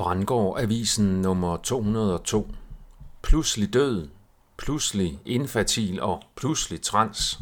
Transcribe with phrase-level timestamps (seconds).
[0.00, 2.54] Brandgård Avisen nummer 202.
[3.22, 4.08] Pludselig død,
[4.56, 7.38] pludselig infertil og pludselig trans.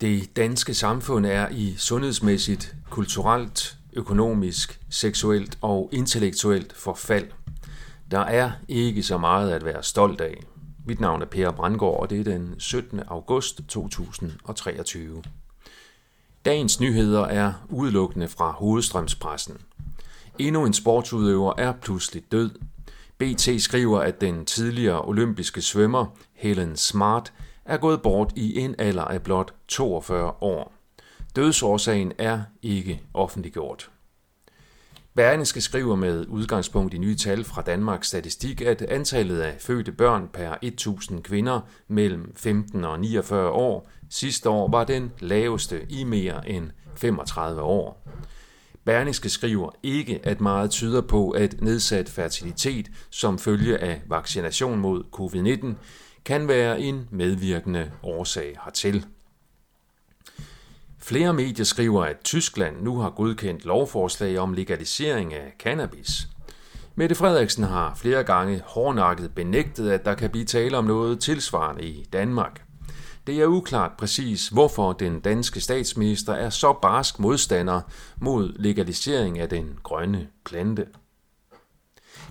[0.00, 7.28] Det danske samfund er i sundhedsmæssigt, kulturelt, økonomisk, seksuelt og intellektuelt forfald.
[8.10, 10.42] Der er ikke så meget at være stolt af.
[10.86, 13.00] Mit navn er Per Brandgård, og det er den 17.
[13.08, 15.22] august 2023.
[16.44, 19.56] Dagens nyheder er udelukkende fra hovedstrømspressen–
[20.38, 22.50] Endnu en sportsudøver er pludselig død.
[23.18, 27.32] BT skriver, at den tidligere olympiske svømmer Helen Smart
[27.64, 30.72] er gået bort i en alder af blot 42 år.
[31.36, 33.90] Dødsårsagen er ikke offentliggjort.
[35.14, 40.28] Berlingske skriver med udgangspunkt i nye tal fra Danmarks Statistik, at antallet af fødte børn
[40.32, 46.48] per 1000 kvinder mellem 15 og 49 år sidste år var den laveste i mere
[46.48, 48.08] end 35 år.
[48.84, 55.04] Berlingske skriver ikke, at meget tyder på, at nedsat fertilitet som følge af vaccination mod
[55.12, 55.74] covid-19
[56.24, 59.06] kan være en medvirkende årsag hertil.
[60.98, 66.28] Flere medier skriver, at Tyskland nu har godkendt lovforslag om legalisering af cannabis.
[66.94, 71.84] Mette Frederiksen har flere gange hårdnakket benægtet, at der kan blive tale om noget tilsvarende
[71.84, 72.62] i Danmark.
[73.26, 77.80] Det er uklart præcis, hvorfor den danske statsminister er så barsk modstander
[78.20, 80.86] mod legalisering af den grønne plante.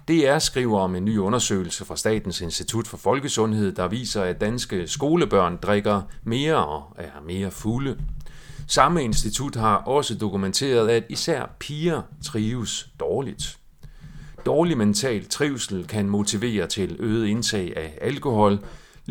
[0.08, 4.88] DR skriver om en ny undersøgelse fra Statens Institut for Folkesundhed, der viser, at danske
[4.88, 7.97] skolebørn drikker mere og er mere fulde.
[8.67, 13.58] Samme institut har også dokumenteret, at især piger trives dårligt.
[14.45, 18.59] Dårlig mental trivsel kan motivere til øget indtag af alkohol,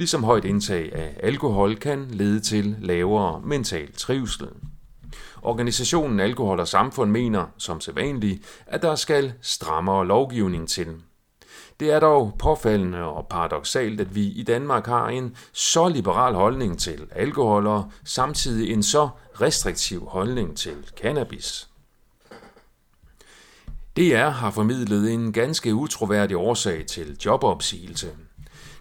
[0.01, 4.49] ligesom højt indtag af alkohol kan lede til lavere mental trivsel.
[5.43, 10.87] Organisationen Alkohol og Samfund mener, som sædvanligt, at der skal strammere lovgivning til.
[11.81, 16.79] Det er dog påfaldende og paradoxalt, at vi i Danmark har en så liberal holdning
[16.79, 19.09] til alkohol og samtidig en så
[19.41, 21.69] restriktiv holdning til cannabis.
[23.97, 28.09] DR har formidlet en ganske utroværdig årsag til jobopsigelse.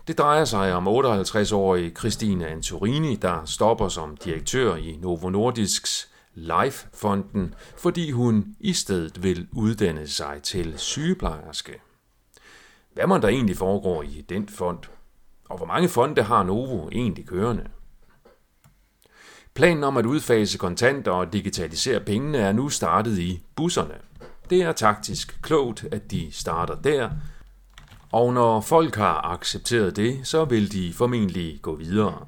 [0.10, 7.54] Det drejer sig om 58-årige Christine Antorini, der stopper som direktør i Novo Nordisks Life-fonden,
[7.78, 11.82] fordi hun i stedet vil uddanne sig til sygeplejerske.
[12.94, 14.80] Hvad man der egentlig foregår i den fond?
[15.50, 17.68] Og hvor mange fonde har Novo egentlig kørende?
[19.54, 23.96] Planen om at udfase kontanter og digitalisere pengene er nu startet i busserne.
[24.50, 27.10] Det er taktisk klogt, at de starter der,
[28.12, 32.28] og når folk har accepteret det, så vil de formentlig gå videre.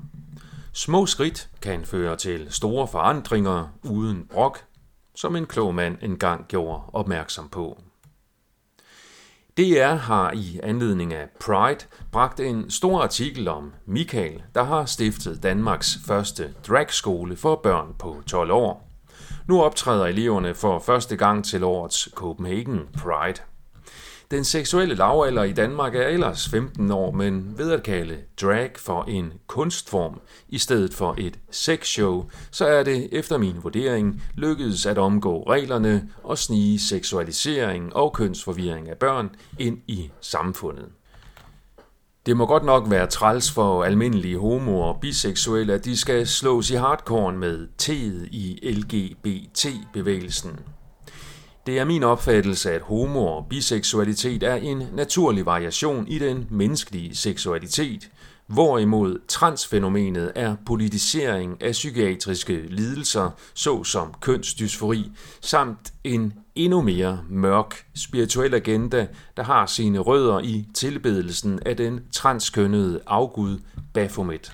[0.73, 4.59] Små skridt kan føre til store forandringer uden brok,
[5.15, 7.81] som en klog mand engang gjorde opmærksom på.
[9.57, 15.43] DR har i anledning af Pride bragt en stor artikel om Michael, der har stiftet
[15.43, 18.87] Danmarks første dragskole for børn på 12 år.
[19.47, 23.41] Nu optræder eleverne for første gang til årets Copenhagen Pride.
[24.31, 29.03] Den seksuelle lavalder i Danmark er ellers 15 år, men ved at kalde drag for
[29.03, 34.97] en kunstform i stedet for et sexshow, så er det efter min vurdering lykkedes at
[34.97, 40.85] omgå reglerne og snige seksualisering og kønsforvirring af børn ind i samfundet.
[42.25, 46.69] Det må godt nok være træls for almindelige homo- og biseksuelle, at de skal slås
[46.69, 50.59] i hardcore med T'et i LGBT-bevægelsen.
[51.65, 57.15] Det er min opfattelse, at homo- og biseksualitet er en naturlig variation i den menneskelige
[57.15, 58.09] seksualitet,
[58.47, 65.11] hvorimod transfænomenet er politisering af psykiatriske lidelser, såsom kønsdysfori,
[65.41, 69.07] samt en endnu mere mørk spirituel agenda,
[69.37, 73.59] der har sine rødder i tilbedelsen af den transkønnede afgud
[73.93, 74.53] Baphomet.